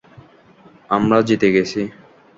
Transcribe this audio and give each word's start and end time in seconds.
আমরা 0.89 1.17
জিতে 1.27 1.47
গেছি! 1.55 1.81